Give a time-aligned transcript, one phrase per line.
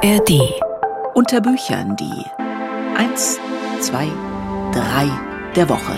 [0.00, 0.54] ARD.
[1.14, 2.24] Unter Büchern die
[2.96, 3.40] 1,
[3.80, 4.06] 2,
[4.72, 5.10] 3
[5.56, 5.96] der Woche.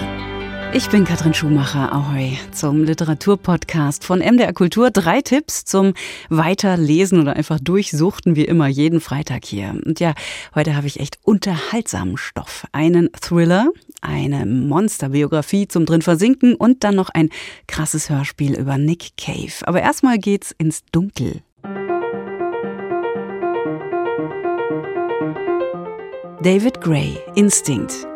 [0.72, 1.92] Ich bin Katrin Schumacher.
[1.92, 4.90] Ahoi zum Literaturpodcast von MDR Kultur.
[4.90, 5.92] Drei Tipps zum
[6.30, 9.78] Weiterlesen oder einfach durchsuchten, wie immer, jeden Freitag hier.
[9.84, 10.14] Und ja,
[10.54, 12.64] heute habe ich echt unterhaltsamen Stoff.
[12.72, 13.68] Einen Thriller,
[14.00, 17.28] eine Monsterbiografie zum drin versinken und dann noch ein
[17.66, 19.52] krasses Hörspiel über Nick Cave.
[19.64, 21.42] Aber erstmal geht's ins Dunkel.
[26.42, 28.06] David Gray, Instinct.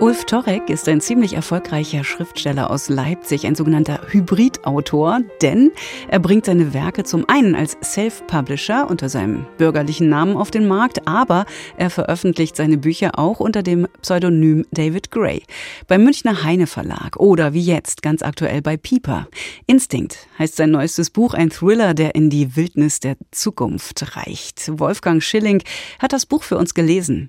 [0.00, 5.72] Ulf Torek ist ein ziemlich erfolgreicher Schriftsteller aus Leipzig, ein sogenannter Hybridautor, denn
[6.08, 11.06] er bringt seine Werke zum einen als Self-Publisher unter seinem bürgerlichen Namen auf den Markt,
[11.06, 11.44] aber
[11.76, 15.42] er veröffentlicht seine Bücher auch unter dem Pseudonym David Gray
[15.86, 19.28] beim Münchner Heine Verlag oder wie jetzt ganz aktuell bei Pieper.
[19.66, 24.78] Instinct heißt sein neuestes Buch, ein Thriller, der in die Wildnis der Zukunft reicht.
[24.78, 25.62] Wolfgang Schilling
[25.98, 27.28] hat das Buch für uns gelesen.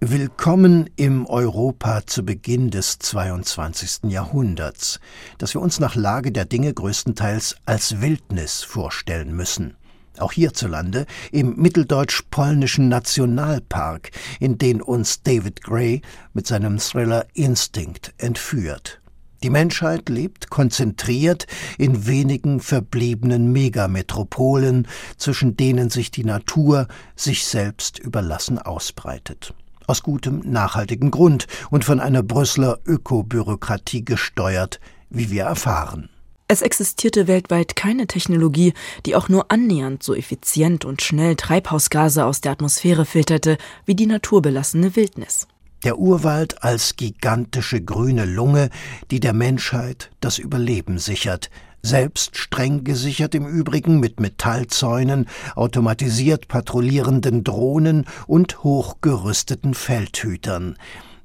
[0.00, 4.10] Willkommen im Europa zu Beginn des 22.
[4.10, 5.00] Jahrhunderts,
[5.38, 9.74] das wir uns nach Lage der Dinge größtenteils als Wildnis vorstellen müssen.
[10.18, 16.02] Auch hierzulande im mitteldeutsch-polnischen Nationalpark, in den uns David Gray
[16.34, 19.00] mit seinem Thriller Instinct entführt.
[19.42, 21.46] Die Menschheit lebt konzentriert
[21.78, 26.86] in wenigen verbliebenen Megametropolen, zwischen denen sich die Natur
[27.16, 29.54] sich selbst überlassen ausbreitet
[29.86, 36.08] aus gutem, nachhaltigem Grund und von einer Brüsseler Ökobürokratie gesteuert, wie wir erfahren.
[36.48, 38.72] Es existierte weltweit keine Technologie,
[39.04, 44.06] die auch nur annähernd so effizient und schnell Treibhausgase aus der Atmosphäre filterte wie die
[44.06, 45.48] naturbelassene Wildnis.
[45.82, 48.70] Der Urwald als gigantische grüne Lunge,
[49.10, 51.50] die der Menschheit das Überleben sichert,
[51.86, 60.76] selbst streng gesichert im Übrigen mit Metallzäunen, automatisiert patrouillierenden Drohnen und hochgerüsteten Feldhütern.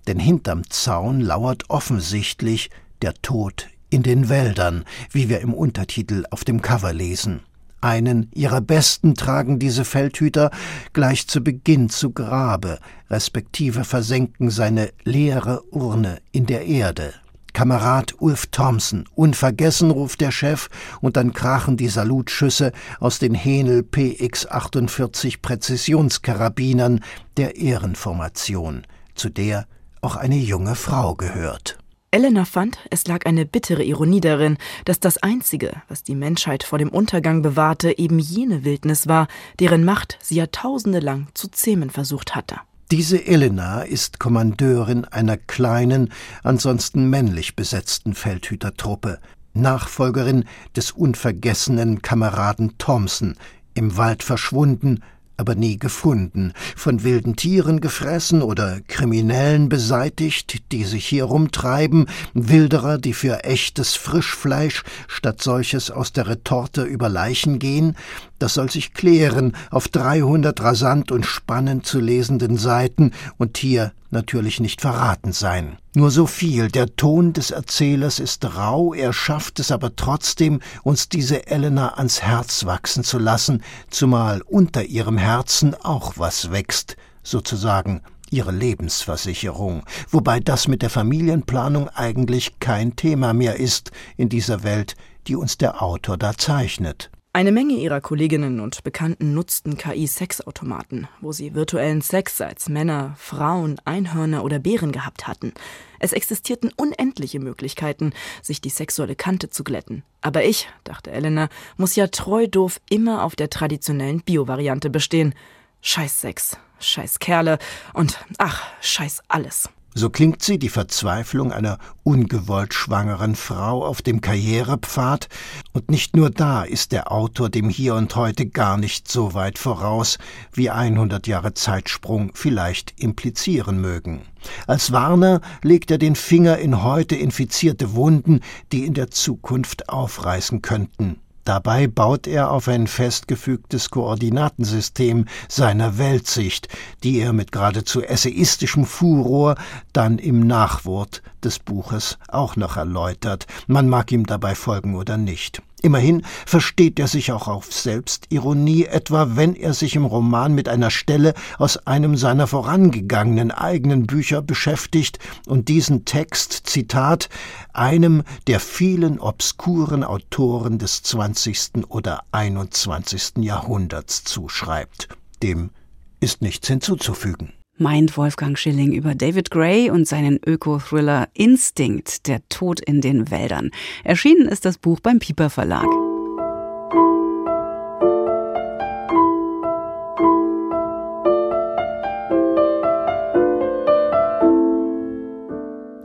[0.08, 2.70] Denn hinterm Zaun lauert offensichtlich
[3.02, 7.42] der Tod in den Wäldern, wie wir im Untertitel auf dem Cover lesen.
[7.82, 10.52] Einen ihrer besten tragen diese Feldhüter
[10.94, 12.78] gleich zu Beginn zu Grabe,
[13.10, 17.14] respektive versenken seine leere Urne in der Erde.
[17.54, 20.70] Kamerad Ulf Thompson, unvergessen, ruft der Chef,
[21.02, 27.02] und dann krachen die Salutschüsse aus den Henel PX-48 Präzisionskarabinern
[27.38, 29.68] der Ehrenformation, zu der
[30.02, 31.78] auch eine junge Frau gehört.
[32.14, 36.78] Elena fand, es lag eine bittere Ironie darin, dass das Einzige, was die Menschheit vor
[36.78, 39.28] dem Untergang bewahrte, eben jene Wildnis war,
[39.62, 42.58] deren Macht sie Jahrtausende lang zu zähmen versucht hatte.
[42.92, 46.12] Diese Elena ist Kommandeurin einer kleinen,
[46.44, 49.20] ansonsten männlich besetzten Feldhütertruppe,
[49.54, 50.44] Nachfolgerin
[50.76, 53.38] des unvergessenen Kameraden Thompson,
[53.76, 55.04] im Wald verschwunden,
[55.38, 62.98] aber nie gefunden, von wilden Tieren gefressen oder Kriminellen beseitigt, die sich hier rumtreiben, Wilderer,
[62.98, 67.96] die für echtes Frischfleisch statt solches aus der Retorte über Leichen gehen,
[68.42, 74.60] das soll sich klären auf 300 rasant und spannend zu lesenden Seiten und hier natürlich
[74.60, 75.78] nicht verraten sein.
[75.94, 81.10] Nur so viel, der Ton des Erzählers ist rau, er schafft es aber trotzdem, uns
[81.10, 88.02] diese Elena ans Herz wachsen zu lassen, zumal unter ihrem Herzen auch was wächst, sozusagen
[88.32, 94.96] ihre Lebensversicherung, wobei das mit der Familienplanung eigentlich kein Thema mehr ist in dieser Welt,
[95.28, 97.12] die uns der Autor da zeichnet.
[97.34, 103.80] Eine Menge ihrer Kolleginnen und Bekannten nutzten KI-Sexautomaten, wo sie virtuellen Sex als Männer, Frauen,
[103.86, 105.54] Einhörner oder Bären gehabt hatten.
[106.00, 110.04] Es existierten unendliche Möglichkeiten, sich die sexuelle Kante zu glätten.
[110.20, 111.48] Aber ich, dachte Elena,
[111.78, 115.34] muss ja treu doof immer auf der traditionellen Bio-Variante bestehen.
[115.80, 117.60] Scheiß Sex, scheiß Kerle
[117.94, 119.70] und ach, scheiß alles.
[119.94, 125.28] So klingt sie die Verzweiflung einer ungewollt schwangeren Frau auf dem Karrierepfad,
[125.74, 129.58] und nicht nur da ist der Autor dem Hier und Heute gar nicht so weit
[129.58, 130.18] voraus,
[130.54, 134.22] wie 100 Jahre Zeitsprung vielleicht implizieren mögen.
[134.66, 138.40] Als Warner legt er den Finger in heute infizierte Wunden,
[138.72, 141.21] die in der Zukunft aufreißen könnten.
[141.44, 146.68] Dabei baut er auf ein festgefügtes Koordinatensystem seiner Weltsicht,
[147.04, 149.56] die er mit geradezu essayistischem Furor
[149.94, 153.48] dann im Nachwort des Buches auch noch erläutert.
[153.68, 155.62] Man mag ihm dabei folgen oder nicht.
[155.82, 160.92] Immerhin versteht er sich auch auf Selbstironie, etwa wenn er sich im Roman mit einer
[160.92, 165.18] Stelle aus einem seiner vorangegangenen eigenen Bücher beschäftigt
[165.48, 167.30] und diesen Text, Zitat,
[167.74, 171.88] einem der vielen obskuren Autoren des 20.
[171.90, 173.38] oder 21.
[173.38, 175.08] Jahrhunderts zuschreibt.
[175.42, 175.72] Dem
[176.20, 182.80] ist nichts hinzuzufügen meint Wolfgang Schilling über David Gray und seinen Öko-Thriller Instinct, der Tod
[182.80, 183.72] in den Wäldern.
[184.04, 185.88] Erschienen ist das Buch beim Pieper Verlag.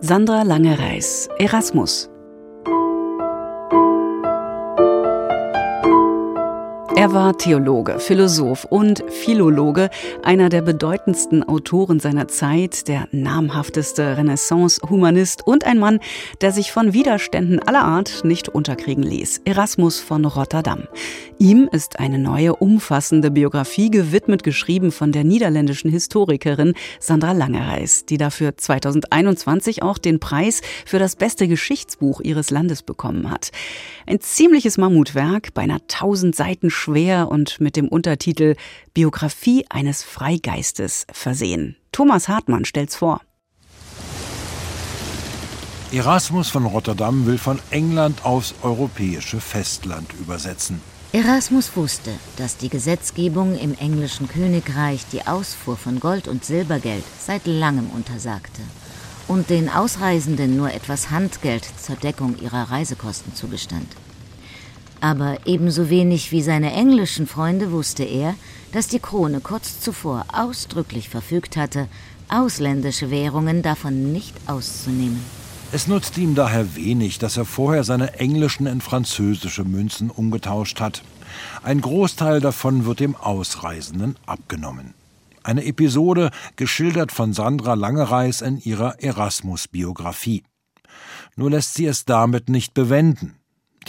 [0.00, 2.08] Sandra Lange-Reis, Erasmus,
[7.06, 9.90] Er war Theologe, Philosoph und Philologe,
[10.24, 16.00] einer der bedeutendsten Autoren seiner Zeit, der namhafteste Renaissance-Humanist und ein Mann,
[16.40, 19.42] der sich von Widerständen aller Art nicht unterkriegen ließ.
[19.44, 20.88] Erasmus von Rotterdam.
[21.38, 28.16] Ihm ist eine neue, umfassende Biografie gewidmet, geschrieben von der niederländischen Historikerin Sandra Langereis, die
[28.16, 33.52] dafür 2021 auch den Preis für das beste Geschichtsbuch ihres Landes bekommen hat.
[34.08, 36.95] Ein ziemliches Mammutwerk, beinahe 1000 Seiten schwer
[37.30, 38.56] und mit dem Untertitel
[38.94, 41.76] Biografie eines Freigeistes versehen.
[41.92, 43.20] Thomas Hartmann stellt's vor.
[45.92, 50.80] Erasmus von Rotterdam will von England aufs europäische Festland übersetzen.
[51.12, 57.46] Erasmus wusste, dass die Gesetzgebung im englischen Königreich die Ausfuhr von Gold und Silbergeld seit
[57.46, 58.62] langem untersagte
[59.28, 63.86] und den Ausreisenden nur etwas Handgeld zur Deckung ihrer Reisekosten zugestand.
[65.06, 68.34] Aber ebenso wenig wie seine englischen Freunde wusste er,
[68.72, 71.86] dass die Krone kurz zuvor ausdrücklich verfügt hatte,
[72.28, 75.24] ausländische Währungen davon nicht auszunehmen.
[75.70, 81.04] Es nutzt ihm daher wenig, dass er vorher seine englischen in französische Münzen umgetauscht hat.
[81.62, 84.94] Ein Großteil davon wird dem Ausreisenden abgenommen.
[85.44, 90.42] Eine Episode geschildert von Sandra Langereis in ihrer Erasmus-Biografie.
[91.36, 93.36] Nur lässt sie es damit nicht bewenden.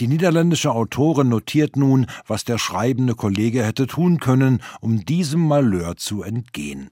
[0.00, 5.96] Die niederländische Autorin notiert nun, was der schreibende Kollege hätte tun können, um diesem Malheur
[5.96, 6.90] zu entgehen.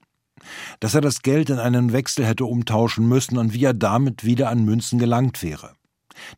[0.79, 4.49] Dass er das Geld in einen Wechsel hätte umtauschen müssen und wie er damit wieder
[4.49, 5.73] an Münzen gelangt wäre.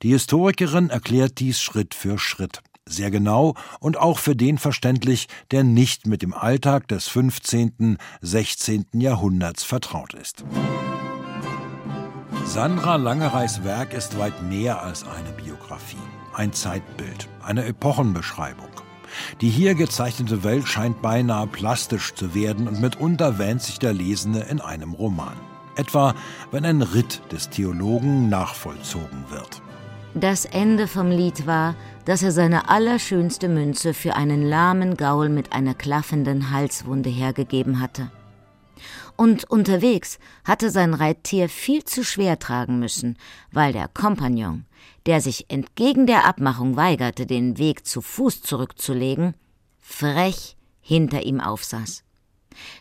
[0.03, 5.63] Die Historikerin erklärt dies Schritt für Schritt sehr genau und auch für den verständlich, der
[5.63, 8.85] nicht mit dem Alltag des 15., 16.
[8.93, 10.43] Jahrhunderts vertraut ist.
[12.49, 15.97] Sandra Langereis Werk ist weit mehr als eine Biografie
[16.39, 18.69] ein Zeitbild, eine Epochenbeschreibung.
[19.41, 24.39] Die hier gezeichnete Welt scheint beinahe plastisch zu werden und mitunter wähnt sich der Lesende
[24.49, 25.35] in einem Roman.
[25.75, 26.15] Etwa,
[26.51, 29.61] wenn ein Ritt des Theologen nachvollzogen wird.
[30.13, 31.75] Das Ende vom Lied war,
[32.05, 38.09] dass er seine allerschönste Münze für einen lahmen Gaul mit einer klaffenden Halswunde hergegeben hatte.
[39.19, 43.17] Und unterwegs hatte sein Reittier viel zu schwer tragen müssen,
[43.51, 44.65] weil der Kompagnon,
[45.07, 49.35] der sich entgegen der Abmachung weigerte, den Weg zu Fuß zurückzulegen,
[49.77, 52.05] frech hinter ihm aufsaß.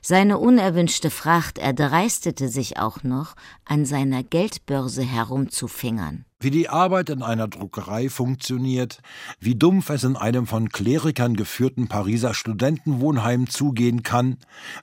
[0.03, 3.35] Seine unerwünschte Fracht erdreistete sich auch noch,
[3.65, 6.25] an seiner Geldbörse herumzufingern.
[6.41, 9.01] Wie die Arbeit in einer Druckerei funktioniert,
[9.41, 14.37] wie dumpf es in einem von Klerikern geführten Pariser Studentenwohnheim zugehen kann,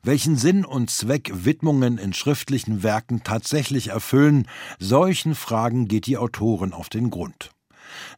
[0.03, 4.49] welchen Sinn und Zweck Widmungen in schriftlichen Werken tatsächlich erfüllen,
[4.79, 7.51] solchen Fragen geht die Autorin auf den Grund.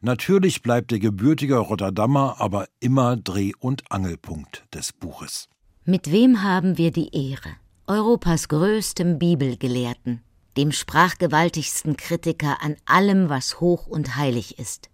[0.00, 5.48] Natürlich bleibt der gebürtige Rotterdammer aber immer Dreh- und Angelpunkt des Buches.
[5.90, 7.48] Mit wem haben wir die Ehre?
[7.86, 10.20] Europas größtem Bibelgelehrten,
[10.58, 14.90] dem sprachgewaltigsten Kritiker an allem, was hoch und heilig ist,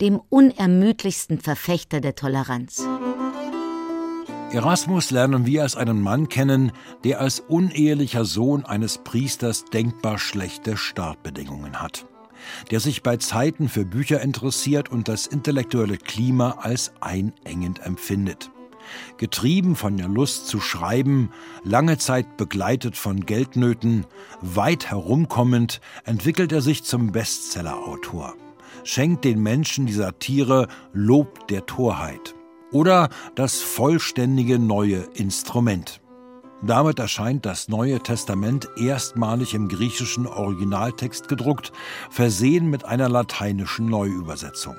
[0.00, 2.82] dem unermüdlichsten Verfechter der Toleranz.
[4.50, 6.72] Erasmus lernen wir als einen Mann kennen,
[7.04, 12.06] der als unehelicher Sohn eines Priesters denkbar schlechte Startbedingungen hat,
[12.70, 18.50] der sich bei Zeiten für Bücher interessiert und das intellektuelle Klima als einengend empfindet.
[19.16, 21.30] Getrieben von der Lust zu schreiben,
[21.64, 24.06] lange Zeit begleitet von Geldnöten,
[24.40, 28.34] weit herumkommend, entwickelt er sich zum Bestsellerautor.
[28.84, 32.34] Schenkt den Menschen die Satire Lob der Torheit
[32.70, 36.00] oder das vollständige neue Instrument.
[36.62, 41.72] Damit erscheint das Neue Testament erstmalig im griechischen Originaltext gedruckt,
[42.10, 44.76] versehen mit einer lateinischen Neuübersetzung.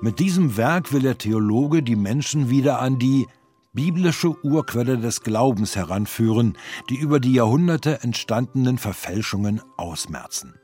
[0.00, 3.26] Mit diesem Werk will der Theologe die Menschen wieder an die
[3.72, 6.56] biblische Urquelle des Glaubens heranführen,
[6.88, 10.54] die über die Jahrhunderte entstandenen Verfälschungen ausmerzen.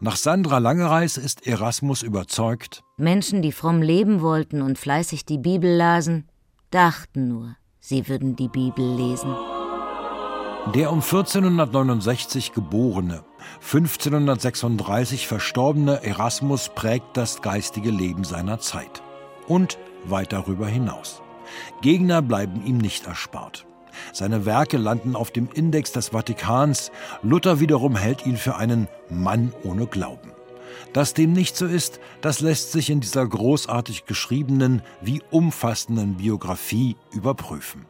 [0.00, 5.74] Nach Sandra Langereis ist Erasmus überzeugt, Menschen, die fromm leben wollten und fleißig die Bibel
[5.74, 6.28] lasen,
[6.70, 9.34] dachten nur, sie würden die Bibel lesen.
[10.66, 13.24] Der um 1469 geborene,
[13.62, 19.02] 1536 verstorbene Erasmus prägt das geistige Leben seiner Zeit
[19.48, 21.22] und weit darüber hinaus.
[21.80, 23.66] Gegner bleiben ihm nicht erspart.
[24.12, 26.92] Seine Werke landen auf dem Index des Vatikans.
[27.22, 30.30] Luther wiederum hält ihn für einen Mann ohne Glauben.
[30.92, 36.96] Dass dem nicht so ist, das lässt sich in dieser großartig geschriebenen wie umfassenden Biografie
[37.12, 37.86] überprüfen.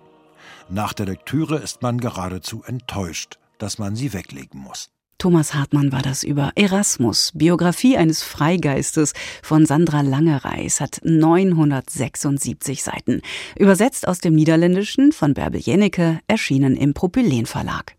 [0.69, 4.90] Nach der Lektüre ist man geradezu enttäuscht, dass man sie weglegen muss.
[5.21, 13.21] Thomas Hartmann war das über Erasmus, Biografie eines Freigeistes von Sandra Langereis, hat 976 Seiten.
[13.59, 17.97] Übersetzt aus dem Niederländischen von Bärbel Jennecke, erschienen im Propylen Verlag.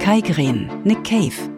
[0.00, 1.53] Kai Green, Nick Cave,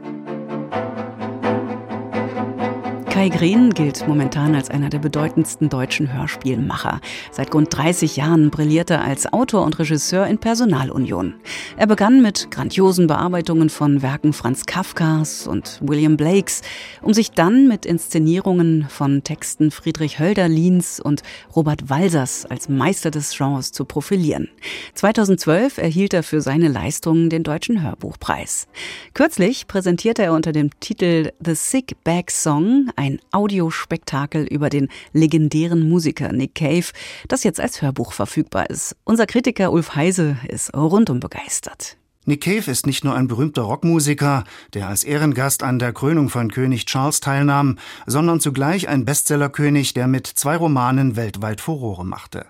[3.16, 7.00] Kai Green gilt momentan als einer der bedeutendsten deutschen Hörspielmacher.
[7.32, 11.32] Seit rund 30 Jahren brilliert er als Autor und Regisseur in Personalunion.
[11.78, 16.60] Er begann mit grandiosen Bearbeitungen von Werken Franz Kafkas und William Blakes,
[17.00, 21.22] um sich dann mit Inszenierungen von Texten Friedrich Hölderlins und
[21.56, 24.50] Robert Walsers als Meister des Genres zu profilieren.
[24.92, 28.68] 2012 erhielt er für seine Leistungen den Deutschen Hörbuchpreis.
[29.14, 35.88] Kürzlich präsentierte er unter dem Titel The Sick Bag Song ein Audiospektakel über den legendären
[35.88, 36.86] Musiker Nick Cave,
[37.28, 38.96] das jetzt als Hörbuch verfügbar ist.
[39.04, 41.96] Unser Kritiker Ulf Heise ist rundum begeistert.
[42.28, 44.42] Nick Cave ist nicht nur ein berühmter Rockmusiker,
[44.74, 50.08] der als Ehrengast an der Krönung von König Charles teilnahm, sondern zugleich ein Bestsellerkönig, der
[50.08, 52.46] mit zwei Romanen weltweit Furore machte.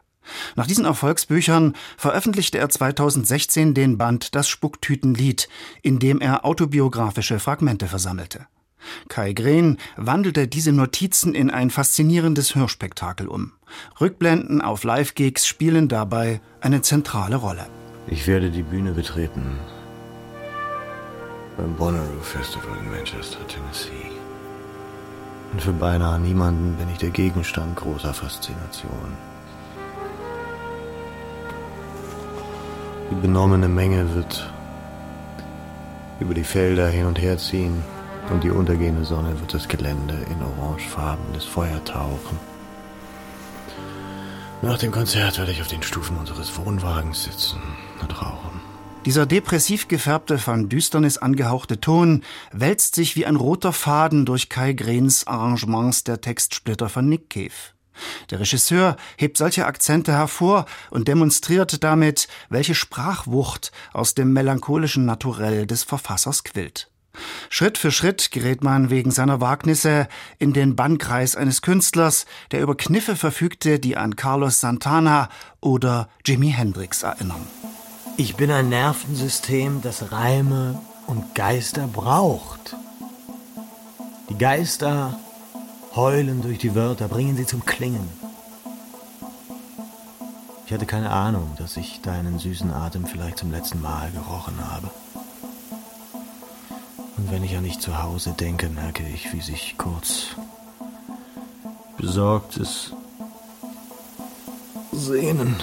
[0.57, 5.49] Nach diesen Erfolgsbüchern veröffentlichte er 2016 den Band Das Spucktütenlied,
[5.83, 8.47] in dem er autobiografische Fragmente versammelte.
[9.09, 13.53] Kai Green wandelte diese Notizen in ein faszinierendes Hörspektakel um.
[14.01, 17.67] Rückblenden auf Live-Gigs spielen dabei eine zentrale Rolle.
[18.09, 19.59] Ich werde die Bühne betreten
[21.57, 24.11] beim Bonnaroo Festival in Manchester, Tennessee.
[25.53, 29.17] Und für beinahe niemanden bin ich der Gegenstand großer Faszination.
[33.11, 34.53] Die benommene Menge wird
[36.21, 37.83] über die Felder hin und her ziehen
[38.31, 42.39] und die untergehende Sonne wird das Gelände in orangefarbenes Feuer tauchen.
[44.63, 47.61] Nach dem Konzert werde ich auf den Stufen unseres Wohnwagens sitzen
[48.01, 48.61] und rauchen.
[49.05, 54.73] Dieser depressiv gefärbte, von Düsternis angehauchte Ton wälzt sich wie ein roter Faden durch Kai
[54.73, 57.53] Grens Arrangements der Textsplitter von Nick Cave.
[58.31, 65.67] Der Regisseur hebt solche Akzente hervor und demonstriert damit, welche Sprachwucht aus dem melancholischen Naturell
[65.67, 66.91] des Verfassers quillt.
[67.49, 72.77] Schritt für Schritt gerät man wegen seiner Wagnisse in den Bannkreis eines Künstlers, der über
[72.77, 75.29] Kniffe verfügte, die an Carlos Santana
[75.61, 77.47] oder Jimi Hendrix erinnern.
[78.17, 82.75] Ich bin ein Nervensystem, das Reime und Geister braucht.
[84.31, 85.19] Die Geister
[85.95, 88.09] heulen durch die Wörter, bringen sie zum Klingen.
[90.67, 94.91] Ich hatte keine Ahnung, dass ich deinen süßen Atem vielleicht zum letzten Mal gerochen habe.
[97.17, 100.37] Und wenn ich an dich zu Hause denke, merke ich, wie sich kurz
[101.97, 102.93] besorgtes
[104.93, 105.57] Sehnen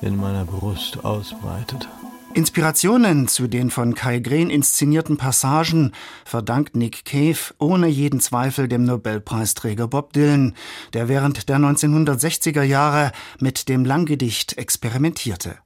[0.00, 1.88] in meiner Brust ausbreitet.
[2.34, 5.92] Inspirationen zu den von Kai Green inszenierten Passagen
[6.26, 10.54] verdankt Nick Cave ohne jeden Zweifel dem Nobelpreisträger Bob Dylan,
[10.92, 15.56] der während der 1960er Jahre mit dem Langgedicht experimentierte.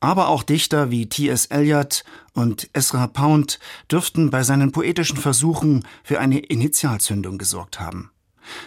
[0.00, 1.46] Aber auch Dichter wie T.S.
[1.46, 3.58] Eliot und Ezra Pound
[3.90, 8.10] dürften bei seinen poetischen Versuchen für eine Initialzündung gesorgt haben.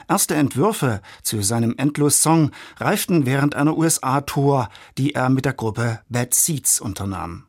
[0.07, 6.33] Erste Entwürfe zu seinem Endlos-Song reiften während einer USA-Tour, die er mit der Gruppe Bad
[6.33, 7.45] Seeds unternahm.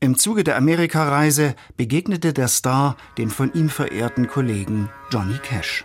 [0.00, 5.84] Im Zuge der Amerikareise begegnete der Star dem von ihm verehrten Kollegen Johnny Cash.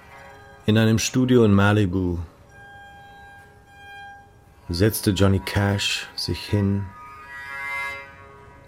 [0.68, 2.20] In einem Studio in Malibu
[4.70, 6.86] setzte Johnny Cash sich hin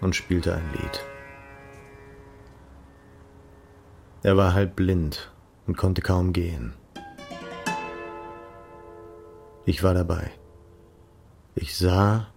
[0.02, 1.00] und spielte ein Lied.
[4.22, 5.32] Er war halb blind
[5.66, 6.74] und konnte kaum gehen.
[9.64, 10.30] Ich war dabei.
[11.54, 12.28] Ich sah,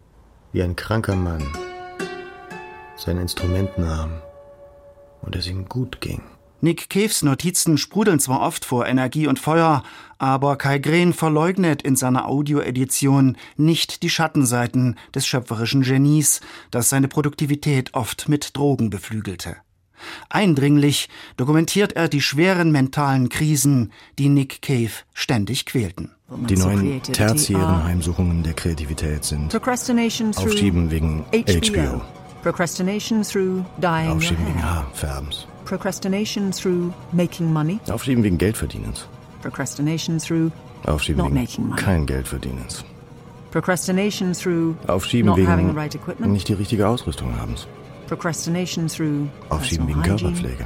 [0.51, 1.43] wie ein kranker Mann
[2.95, 4.21] sein Instrument nahm
[5.21, 6.21] und es ihm gut ging.
[6.61, 9.83] Nick Caves Notizen sprudeln zwar oft vor Energie und Feuer,
[10.17, 17.07] aber Kai Green verleugnet in seiner Audioedition nicht die Schattenseiten des schöpferischen Genies, das seine
[17.07, 19.57] Produktivität oft mit Drogen beflügelte.
[20.29, 26.11] Eindringlich dokumentiert er die schweren mentalen Krisen, die Nick Cave ständig quälten.
[26.29, 32.01] Die neuen tertiären Heimsuchungen der Kreativität sind Aufschieben wegen HBO,
[32.41, 37.79] Procrastination through dying Aufschieben wegen Haarfärbens, Procrastination through making money.
[37.89, 39.07] Aufschieben wegen Geldverdienens,
[39.41, 40.51] Procrastination through
[40.85, 41.81] Aufschieben not wegen making money.
[41.81, 42.85] kein Geldverdienens,
[43.51, 46.31] Procrastination through Aufschieben not having the wegen right equipment.
[46.33, 47.67] nicht die richtige Ausrüstung habens,
[48.07, 50.17] Procrastination through Aufschieben wegen hygiene.
[50.33, 50.65] Körperpflege,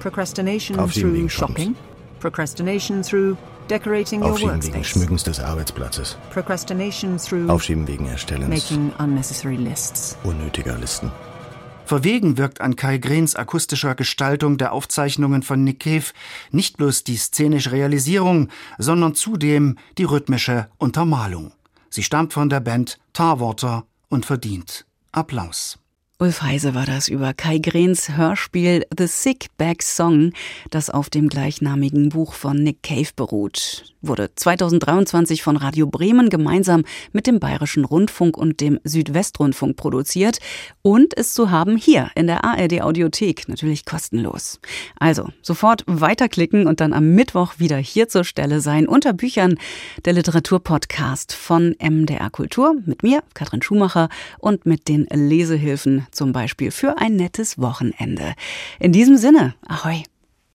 [0.00, 1.74] Procrastination Aufschieben through wegen shopping.
[2.20, 3.36] Procrastination through
[3.68, 4.86] decorating your Aufschieben wegen workspace.
[4.86, 10.16] Schmückens des Arbeitsplatzes, Procrastination through Aufschieben wegen Erstellens making unnecessary lists.
[10.24, 11.12] unnötiger Listen.
[11.88, 16.04] Verwegen wirkt an Kai Greens akustischer Gestaltung der Aufzeichnungen von Nick Cave
[16.50, 21.54] nicht bloß die szenische Realisierung, sondern zudem die rhythmische Untermalung.
[21.88, 25.78] Sie stammt von der Band Tarwater und verdient Applaus.
[26.20, 30.32] Ulf Heise war das über Kai Grens Hörspiel The Sick Bag Song,
[30.68, 33.94] das auf dem gleichnamigen Buch von Nick Cave beruht.
[34.00, 40.38] Wurde 2023 von Radio Bremen gemeinsam mit dem Bayerischen Rundfunk und dem Südwestrundfunk produziert
[40.82, 44.58] und ist zu haben hier in der ARD Audiothek, natürlich kostenlos.
[44.98, 49.56] Also sofort weiterklicken und dann am Mittwoch wieder hier zur Stelle sein unter Büchern
[50.04, 54.08] der Literaturpodcast von MDR Kultur mit mir, Katrin Schumacher
[54.38, 58.34] und mit den Lesehilfen zum Beispiel für ein nettes Wochenende.
[58.78, 60.04] In diesem Sinne, ahoi!